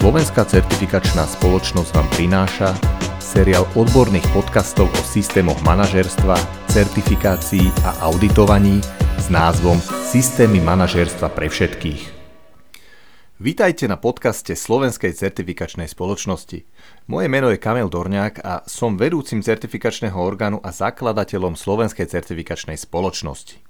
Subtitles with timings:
[0.00, 2.72] Slovenská certifikačná spoločnosť vám prináša
[3.20, 6.40] seriál odborných podcastov o systémoch manažerstva,
[6.72, 8.80] certifikácií a auditovaní
[9.20, 9.76] s názvom
[10.08, 12.16] Systémy manažerstva pre všetkých.
[13.44, 16.64] Vítajte na podcaste Slovenskej certifikačnej spoločnosti.
[17.04, 23.69] Moje meno je Kamil Dorňák a som vedúcim certifikačného orgánu a zakladateľom Slovenskej certifikačnej spoločnosti.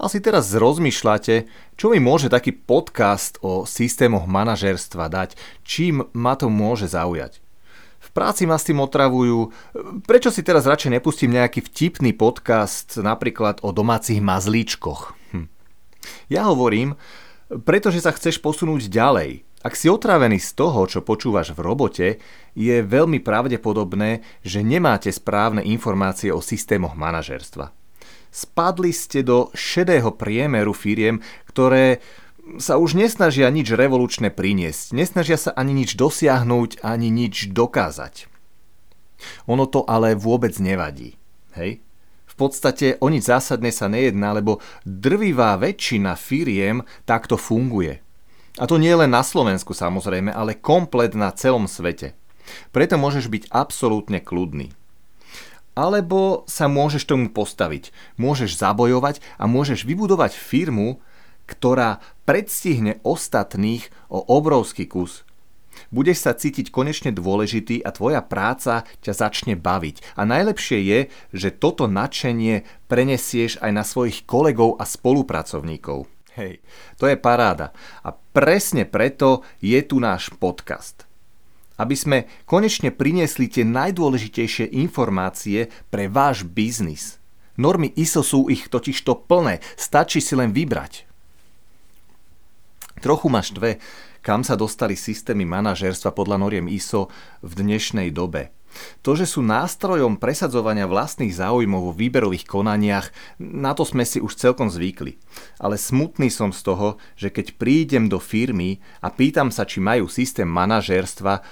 [0.00, 1.44] Asi teraz rozmýšľate,
[1.76, 7.44] čo mi môže taký podcast o systémoch manažerstva dať, čím ma to môže zaujať.
[8.00, 9.52] V práci ma s tým otravujú,
[10.08, 15.12] prečo si teraz radšej nepustím nejaký vtipný podcast napríklad o domácich mazlíčkoch.
[15.36, 15.52] Hm.
[16.32, 16.96] Ja hovorím,
[17.68, 19.44] pretože sa chceš posunúť ďalej.
[19.60, 22.08] Ak si otrávený z toho, čo počúvaš v robote,
[22.56, 27.79] je veľmi pravdepodobné, že nemáte správne informácie o systémoch manažerstva.
[28.30, 31.18] Spadli ste do šedého priemeru firiem,
[31.50, 31.98] ktoré
[32.58, 38.26] sa už nesnažia nič revolučné priniesť, nesnažia sa ani nič dosiahnuť, ani nič dokázať.
[39.46, 41.14] Ono to ale vôbec nevadí.
[41.54, 41.84] Hej?
[42.26, 48.00] V podstate o nič zásadné sa nejedná, lebo drvivá väčšina firiem takto funguje.
[48.58, 52.16] A to nie len na Slovensku samozrejme, ale komplet na celom svete.
[52.74, 54.74] Preto môžeš byť absolútne kľudný.
[55.78, 57.94] Alebo sa môžeš tomu postaviť.
[58.18, 60.98] Môžeš zabojovať a môžeš vybudovať firmu,
[61.46, 65.26] ktorá predstihne ostatných o obrovský kus.
[65.90, 70.14] Budeš sa cítiť konečne dôležitý a tvoja práca ťa začne baviť.
[70.18, 71.00] A najlepšie je,
[71.34, 76.06] že toto nadšenie prenesieš aj na svojich kolegov a spolupracovníkov.
[76.38, 76.62] Hej,
[76.94, 77.74] to je paráda.
[78.06, 81.09] A presne preto je tu náš podcast
[81.80, 87.16] aby sme konečne priniesli tie najdôležitejšie informácie pre váš biznis.
[87.56, 91.08] Normy ISO sú ich totižto plné, stačí si len vybrať.
[93.00, 93.80] Trochu ma štve,
[94.20, 97.08] kam sa dostali systémy manažerstva podľa noriem ISO
[97.40, 98.52] v dnešnej dobe.
[99.02, 103.10] To, že sú nástrojom presadzovania vlastných záujmov vo výberových konaniach,
[103.42, 105.18] na to sme si už celkom zvykli.
[105.58, 106.88] Ale smutný som z toho,
[107.18, 111.42] že keď prídem do firmy a pýtam sa, či majú systém manažérstva,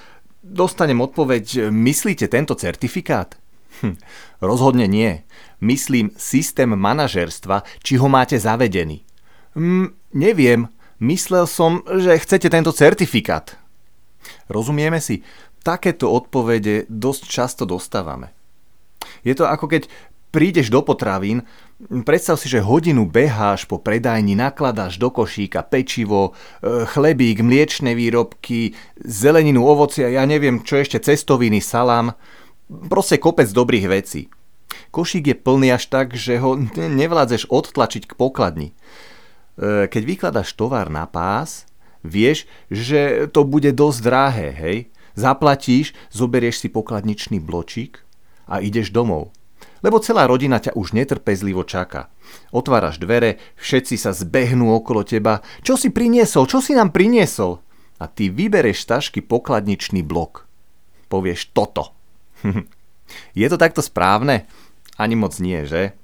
[0.43, 3.35] dostanem odpoveď, myslíte tento certifikát?
[3.81, 3.95] Hm,
[4.43, 5.23] rozhodne nie.
[5.59, 9.03] Myslím systém manažerstva, či ho máte zavedený.
[9.55, 10.67] Hm, neviem,
[10.99, 13.55] myslel som, že chcete tento certifikát.
[14.51, 15.23] Rozumieme si,
[15.63, 18.31] takéto odpovede dosť často dostávame.
[19.23, 19.91] Je to ako keď
[20.29, 21.41] prídeš do potravín,
[22.05, 28.77] predstav si, že hodinu beháš po predajni, nakladáš do košíka pečivo, e, chlebík, mliečne výrobky,
[29.01, 32.13] zeleninu, ovocia, ja neviem čo ešte, cestoviny, salám,
[32.69, 34.29] proste kopec dobrých vecí.
[34.93, 38.69] Košík je plný až tak, že ho nevládzeš odtlačiť k pokladni.
[38.69, 41.65] E, keď vykladáš tovar na pás,
[42.05, 44.77] vieš, že to bude dosť drahé, hej?
[45.17, 48.05] Zaplatíš, zoberieš si pokladničný bločík
[48.45, 49.33] a ideš domov
[49.81, 52.11] lebo celá rodina ťa už netrpezlivo čaká.
[52.51, 55.41] Otváraš dvere, všetci sa zbehnú okolo teba.
[55.63, 56.45] Čo si priniesol?
[56.45, 57.63] Čo si nám priniesol?
[57.99, 60.47] A ty vybereš tašky pokladničný blok.
[61.11, 61.91] Povieš toto.
[63.39, 64.45] Je to takto správne?
[64.99, 65.97] Ani moc nie, že?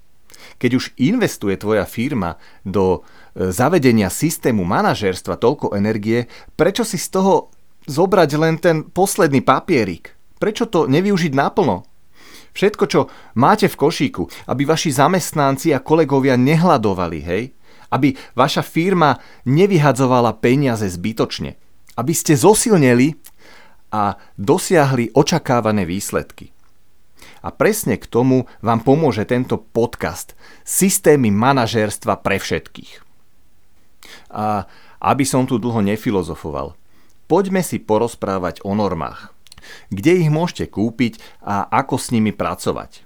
[0.56, 7.20] Keď už investuje tvoja firma do e, zavedenia systému manažerstva toľko energie, prečo si z
[7.20, 7.52] toho
[7.86, 10.16] zobrať len ten posledný papierik?
[10.40, 11.95] Prečo to nevyužiť naplno?
[12.56, 13.02] Všetko, čo
[13.36, 17.52] máte v košíku, aby vaši zamestnanci a kolegovia nehľadovali, hej?
[17.92, 21.60] Aby vaša firma nevyhadzovala peniaze zbytočne.
[22.00, 23.20] Aby ste zosilneli
[23.92, 26.56] a dosiahli očakávané výsledky.
[27.44, 30.34] A presne k tomu vám pomôže tento podcast
[30.64, 33.04] Systémy manažérstva pre všetkých.
[34.32, 34.66] A
[35.04, 36.74] aby som tu dlho nefilozofoval,
[37.28, 39.35] poďme si porozprávať o normách
[39.94, 43.06] kde ich môžete kúpiť a ako s nimi pracovať.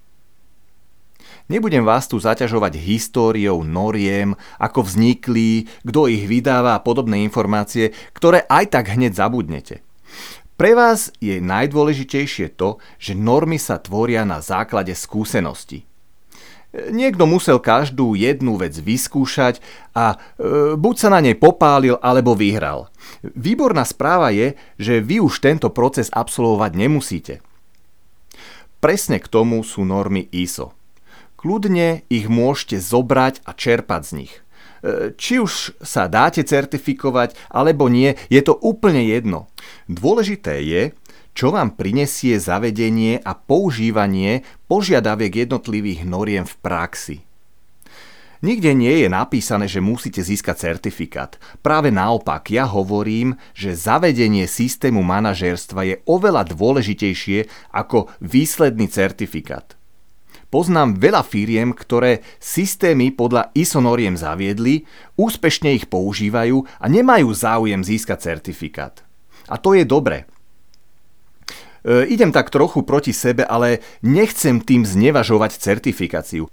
[1.50, 8.46] Nebudem vás tu zaťažovať históriou noriem, ako vznikli, kto ich vydáva a podobné informácie, ktoré
[8.46, 9.82] aj tak hneď zabudnete.
[10.53, 15.89] Pre vás je najdôležitejšie to, že normy sa tvoria na základe skúsenosti.
[16.70, 19.58] Niekto musel každú jednu vec vyskúšať
[19.98, 22.94] a e, buď sa na nej popálil, alebo vyhral.
[23.26, 27.34] Výborná správa je, že vy už tento proces absolvovať nemusíte.
[28.78, 30.78] Presne k tomu sú normy ISO.
[31.42, 34.34] Kľudne ich môžete zobrať a čerpať z nich.
[34.86, 39.50] E, či už sa dáte certifikovať alebo nie, je to úplne jedno.
[39.90, 40.94] Dôležité je,
[41.40, 47.18] čo vám prinesie zavedenie a používanie požiadaviek jednotlivých noriem v praxi.
[48.44, 51.40] Nikde nie je napísané, že musíte získať certifikát.
[51.64, 59.80] Práve naopak, ja hovorím, že zavedenie systému manažérstva je oveľa dôležitejšie ako výsledný certifikát.
[60.52, 64.84] Poznám veľa firiem, ktoré systémy podľa ISO noriem zaviedli,
[65.16, 69.08] úspešne ich používajú a nemajú záujem získať certifikát.
[69.47, 70.28] A to je dobré.
[71.90, 76.46] E, idem tak trochu proti sebe, ale nechcem tým znevažovať certifikáciu.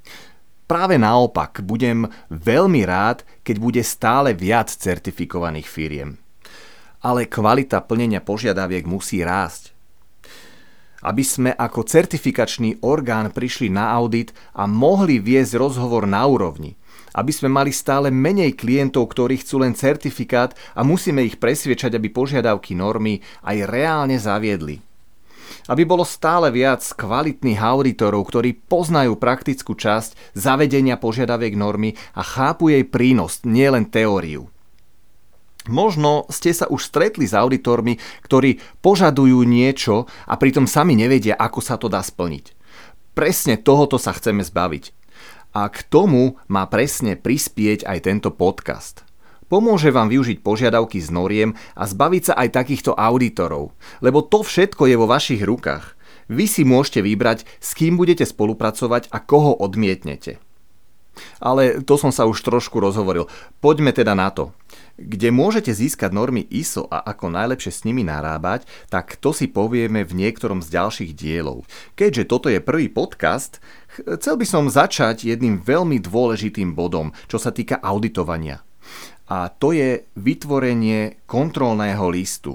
[0.64, 6.16] Práve naopak, budem veľmi rád, keď bude stále viac certifikovaných firiem.
[7.04, 9.76] Ale kvalita plnenia požiadaviek musí rásť.
[11.04, 16.80] Aby sme ako certifikačný orgán prišli na audit a mohli viesť rozhovor na úrovni.
[17.12, 22.08] Aby sme mali stále menej klientov, ktorí chcú len certifikát a musíme ich presviečať, aby
[22.08, 24.95] požiadavky normy aj reálne zaviedli
[25.66, 32.72] aby bolo stále viac kvalitných auditorov, ktorí poznajú praktickú časť zavedenia požiadaviek normy a chápu
[32.72, 34.52] jej prínos, nielen teóriu.
[35.66, 41.58] Možno ste sa už stretli s auditormi, ktorí požadujú niečo a pritom sami nevedia, ako
[41.58, 42.54] sa to dá splniť.
[43.16, 44.94] Presne tohoto sa chceme zbaviť.
[45.56, 49.05] A k tomu má presne prispieť aj tento podcast.
[49.46, 53.70] Pomôže vám využiť požiadavky z noriem a zbaviť sa aj takýchto auditorov,
[54.02, 55.94] lebo to všetko je vo vašich rukách.
[56.26, 60.42] Vy si môžete vybrať, s kým budete spolupracovať a koho odmietnete.
[61.40, 63.30] Ale to som sa už trošku rozhovoril.
[63.62, 64.52] Poďme teda na to.
[64.98, 70.04] Kde môžete získať normy ISO a ako najlepšie s nimi narábať, tak to si povieme
[70.04, 71.64] v niektorom z ďalších dielov.
[71.96, 73.62] Keďže toto je prvý podcast,
[73.96, 78.65] chcel by som začať jedným veľmi dôležitým bodom, čo sa týka auditovania
[79.26, 82.54] a to je vytvorenie kontrolného listu.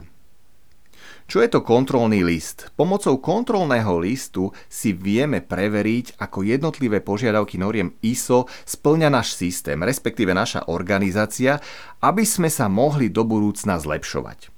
[1.31, 2.75] Čo je to kontrolný list?
[2.75, 10.35] Pomocou kontrolného listu si vieme preveriť, ako jednotlivé požiadavky noriem ISO splňa náš systém, respektíve
[10.35, 11.63] naša organizácia,
[12.03, 14.50] aby sme sa mohli do budúcna zlepšovať.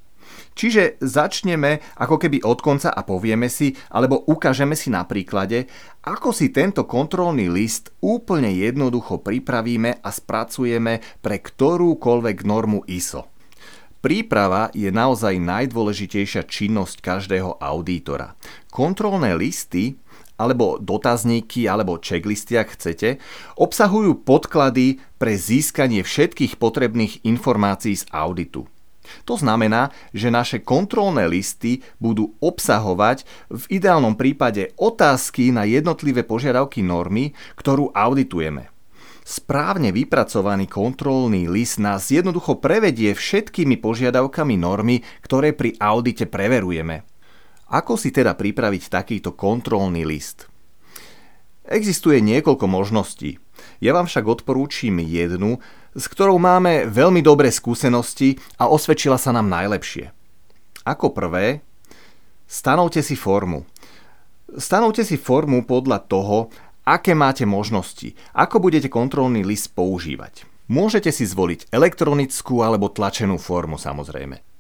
[0.54, 5.66] Čiže začneme ako keby od konca a povieme si, alebo ukážeme si na príklade,
[6.06, 13.34] ako si tento kontrolný list úplne jednoducho pripravíme a spracujeme pre ktorúkoľvek normu ISO.
[14.04, 18.36] Príprava je naozaj najdôležitejšia činnosť každého auditora.
[18.68, 19.96] Kontrolné listy
[20.36, 23.22] alebo dotazníky, alebo checklisty, ak chcete,
[23.56, 28.68] obsahujú podklady pre získanie všetkých potrebných informácií z auditu.
[29.28, 36.82] To znamená, že naše kontrolné listy budú obsahovať v ideálnom prípade otázky na jednotlivé požiadavky
[36.82, 38.74] normy, ktorú auditujeme.
[39.24, 47.08] Správne vypracovaný kontrolný list nás jednoducho prevedie všetkými požiadavkami normy, ktoré pri audite preverujeme.
[47.72, 50.52] Ako si teda pripraviť takýto kontrolný list?
[51.64, 53.40] Existuje niekoľko možností.
[53.84, 55.60] Ja vám však odporúčim jednu,
[55.92, 60.08] s ktorou máme veľmi dobré skúsenosti a osvedčila sa nám najlepšie.
[60.88, 61.60] Ako prvé,
[62.48, 63.68] stanovte si formu.
[64.56, 66.48] Stanovte si formu podľa toho,
[66.88, 70.48] aké máte možnosti, ako budete kontrolný list používať.
[70.72, 74.53] Môžete si zvoliť elektronickú alebo tlačenú formu samozrejme.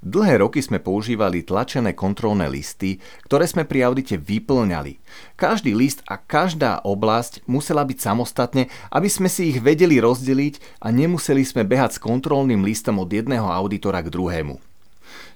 [0.00, 4.96] Dlhé roky sme používali tlačené kontrolné listy, ktoré sme pri audite vyplňali.
[5.36, 10.88] Každý list a každá oblasť musela byť samostatne, aby sme si ich vedeli rozdeliť a
[10.88, 14.56] nemuseli sme behať s kontrolným listom od jedného auditora k druhému.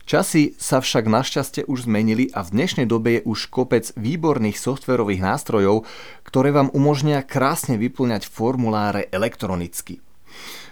[0.09, 5.21] Časy sa však našťastie už zmenili a v dnešnej dobe je už kopec výborných softverových
[5.21, 5.85] nástrojov,
[6.25, 10.01] ktoré vám umožnia krásne vyplňať formuláre elektronicky.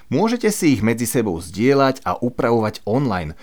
[0.08, 3.36] Môžete si ich medzi sebou zdieľať a upravovať online.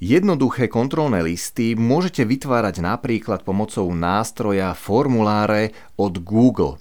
[0.00, 6.80] Jednoduché kontrolné listy môžete vytvárať napríklad pomocou nástroja formuláre od Google.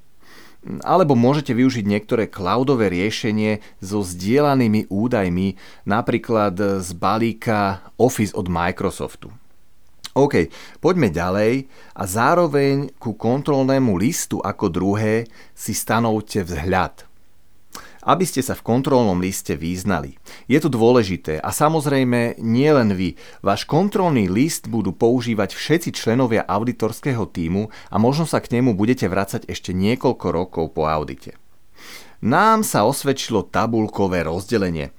[0.88, 9.36] Alebo môžete využiť niektoré cloudové riešenie so zdieľanými údajmi, napríklad z balíka Office od Microsoftu.
[10.16, 10.48] OK,
[10.80, 11.68] poďme ďalej
[12.00, 17.09] a zároveň ku kontrolnému listu ako druhé si stanovte vzhľad
[18.04, 20.16] aby ste sa v kontrolnom liste význali.
[20.48, 23.20] Je to dôležité a samozrejme nie len vy.
[23.44, 29.08] Váš kontrolný list budú používať všetci členovia auditorského týmu a možno sa k nemu budete
[29.08, 31.36] vracať ešte niekoľko rokov po audite.
[32.20, 34.92] Nám sa osvedčilo tabulkové rozdelenie.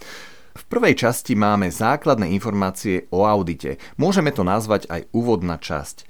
[0.57, 3.76] V prvej časti máme základné informácie o audite.
[4.00, 6.09] Môžeme to nazvať aj úvodná časť.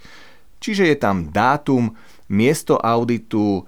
[0.61, 1.97] Čiže je tam dátum,
[2.31, 3.67] miesto auditu,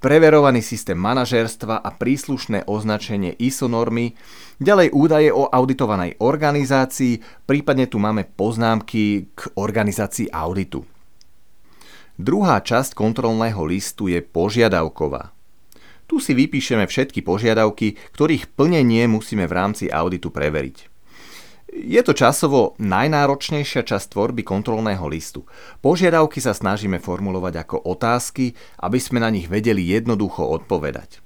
[0.00, 4.18] preverovaný systém manažérstva a príslušné označenie ISO normy,
[4.58, 10.82] ďalej údaje o auditovanej organizácii, prípadne tu máme poznámky k organizácii auditu.
[12.20, 15.32] Druhá časť kontrolného listu je požiadavková.
[16.04, 20.89] Tu si vypíšeme všetky požiadavky, ktorých plnenie musíme v rámci auditu preveriť.
[21.70, 25.46] Je to časovo najnáročnejšia časť tvorby kontrolného listu.
[25.78, 31.22] Požiadavky sa snažíme formulovať ako otázky, aby sme na nich vedeli jednoducho odpovedať.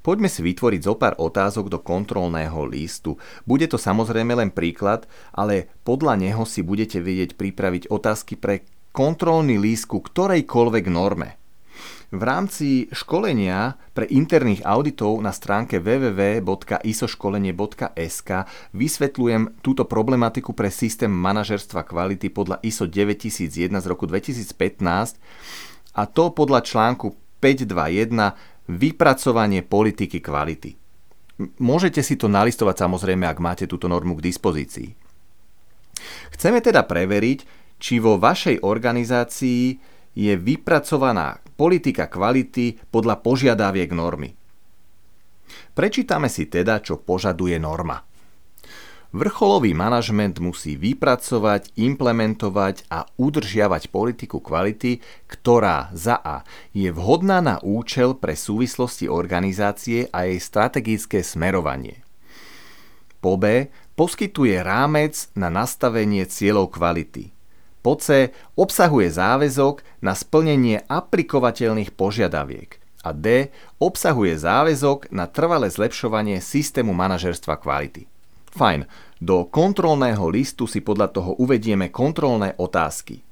[0.00, 3.20] Poďme si vytvoriť zo pár otázok do kontrolného listu.
[3.44, 9.60] Bude to samozrejme len príklad, ale podľa neho si budete vedieť pripraviť otázky pre kontrolný
[9.60, 11.39] list ku ktorejkoľvek norme.
[12.10, 18.30] V rámci školenia pre interných auditov na stránke www.isoškolenie.sk
[18.74, 25.22] vysvetľujem túto problematiku pre systém manažerstva kvality podľa ISO 9001 z roku 2015
[25.94, 28.34] a to podľa článku 521
[28.66, 30.74] vypracovanie politiky kvality.
[31.62, 34.98] Môžete si to nalistovať samozrejme, ak máte túto normu k dispozícii.
[36.34, 37.46] Chceme teda preveriť,
[37.78, 39.78] či vo vašej organizácii
[40.10, 44.32] je vypracovaná politika kvality podľa požiadaviek normy.
[45.76, 48.00] Prečítame si teda, čo požaduje norma.
[49.10, 57.58] Vrcholový manažment musí vypracovať, implementovať a udržiavať politiku kvality, ktorá za A je vhodná na
[57.60, 62.06] účel pre súvislosti organizácie a jej strategické smerovanie.
[63.18, 67.34] Po B poskytuje rámec na nastavenie cieľov kvality–
[67.80, 73.48] po C obsahuje záväzok na splnenie aplikovateľných požiadaviek a D
[73.80, 78.04] obsahuje záväzok na trvalé zlepšovanie systému manažerstva kvality.
[78.50, 78.84] Fajn,
[79.22, 83.22] do kontrolného listu si podľa toho uvedieme kontrolné otázky.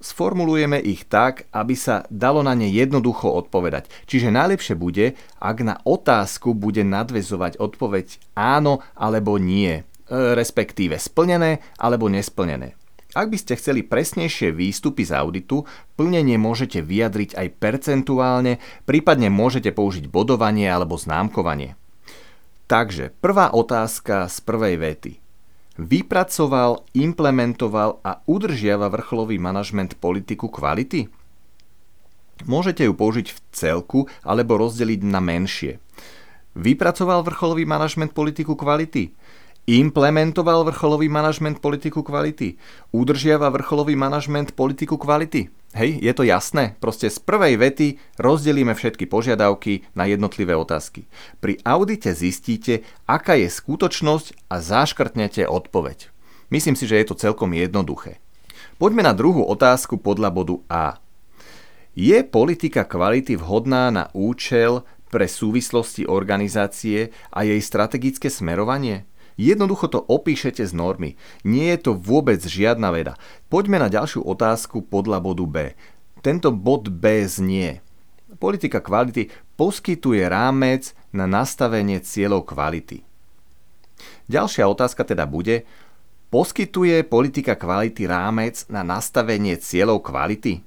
[0.00, 3.92] Sformulujeme ich tak, aby sa dalo na ne jednoducho odpovedať.
[4.08, 11.60] Čiže najlepšie bude, ak na otázku bude nadvezovať odpoveď áno alebo nie, e, respektíve splnené
[11.76, 12.79] alebo nesplnené.
[13.10, 15.66] Ak by ste chceli presnejšie výstupy z auditu,
[15.98, 21.74] plnenie môžete vyjadriť aj percentuálne, prípadne môžete použiť bodovanie alebo známkovanie.
[22.70, 25.12] Takže prvá otázka z prvej vety.
[25.74, 31.10] Vypracoval, implementoval a udržiava vrcholový manažment politiku kvality?
[32.46, 35.82] Môžete ju použiť v celku alebo rozdeliť na menšie.
[36.54, 39.14] Vypracoval vrcholový manažment politiku kvality?
[39.68, 42.56] Implementoval vrcholový manažment politiku kvality.
[42.96, 45.52] Udržiava vrcholový manažment politiku kvality.
[45.76, 46.74] Hej, je to jasné?
[46.82, 47.86] Proste z prvej vety
[48.18, 51.06] rozdelíme všetky požiadavky na jednotlivé otázky.
[51.38, 56.10] Pri audite zistíte, aká je skutočnosť a zaškrtnete odpoveď.
[56.50, 58.18] Myslím si, že je to celkom jednoduché.
[58.82, 60.98] Poďme na druhú otázku podľa bodu A.
[61.94, 69.09] Je politika kvality vhodná na účel pre súvislosti organizácie a jej strategické smerovanie?
[69.40, 71.16] Jednoducho to opíšete z normy.
[71.48, 73.16] Nie je to vôbec žiadna veda.
[73.48, 75.56] Poďme na ďalšiu otázku podľa bodu B.
[76.20, 77.80] Tento bod B znie.
[78.36, 83.00] Politika kvality poskytuje rámec na nastavenie cieľov kvality.
[84.28, 85.64] Ďalšia otázka teda bude,
[86.28, 90.60] poskytuje politika kvality rámec na nastavenie cieľov kvality?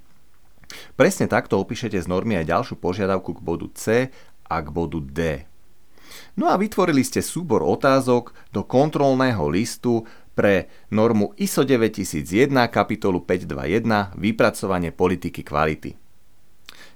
[0.98, 4.10] Presne takto opíšete z normy aj ďalšiu požiadavku k bodu C
[4.50, 5.46] a k bodu D.
[6.34, 10.02] No a vytvorili ste súbor otázok do kontrolného listu
[10.34, 15.94] pre normu ISO 9001 kapitolu 521 vypracovanie politiky kvality.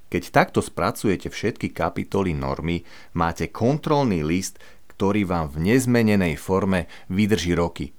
[0.08, 2.82] Keď takto spracujete všetky kapitoly normy,
[3.14, 4.58] máte kontrolný list,
[4.96, 7.94] ktorý vám v nezmenenej forme vydrží roky.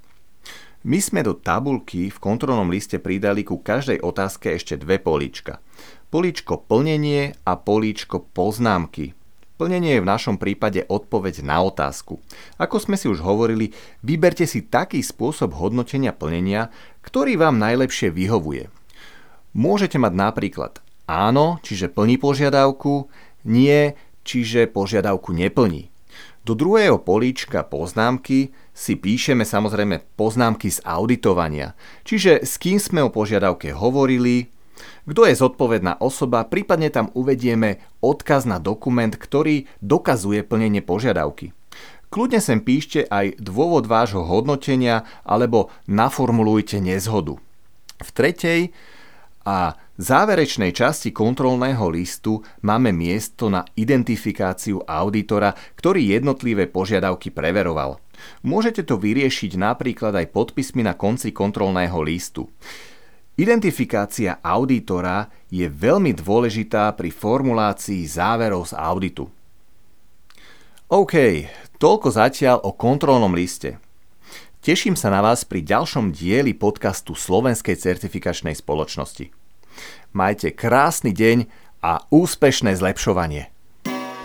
[0.88, 5.62] My sme do tabulky v kontrolnom liste pridali ku každej otázke ešte dve políčka.
[6.09, 9.17] Políčko plnenie a políčko poznámky,
[9.58, 12.22] Plnenie je v našom prípade odpoveď na otázku.
[12.62, 13.74] Ako sme si už hovorili,
[14.06, 16.70] vyberte si taký spôsob hodnotenia plnenia,
[17.02, 18.70] ktorý vám najlepšie vyhovuje.
[19.58, 20.78] Môžete mať napríklad
[21.10, 23.10] áno, čiže plní požiadavku,
[23.50, 25.90] nie, čiže požiadavku neplní.
[26.46, 31.74] Do druhého políčka poznámky si píšeme samozrejme poznámky z auditovania,
[32.06, 34.54] čiže s kým sme o požiadavke hovorili,
[35.08, 41.56] kto je zodpovedná osoba, prípadne tam uvedieme odkaz na dokument, ktorý dokazuje plnenie požiadavky.
[42.08, 47.37] Kľudne sem píšte aj dôvod vášho hodnotenia alebo naformulujte nezhodu.
[47.99, 48.73] V tretej
[49.44, 58.00] a záverečnej časti kontrolného listu máme miesto na identifikáciu auditora, ktorý jednotlivé požiadavky preveroval.
[58.44, 62.49] Môžete to vyriešiť napríklad aj podpismi na konci kontrolného listu.
[63.38, 69.30] Identifikácia auditora je veľmi dôležitá pri formulácii záverov z auditu.
[70.90, 71.47] OK,
[71.78, 73.78] toľko zatiaľ o kontrolnom liste.
[74.59, 79.30] Teším sa na vás pri ďalšom dieli podcastu Slovenskej certifikačnej spoločnosti.
[80.11, 81.47] Majte krásny deň
[81.78, 83.54] a úspešné zlepšovanie.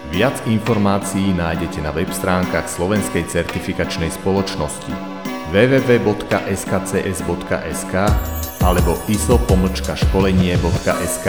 [0.09, 4.89] Viac informácií nájdete na web stránkach Slovenskej certifikačnej spoločnosti
[5.53, 6.01] www.skcs.sk
[8.63, 11.27] alebo iso-školenie.sk.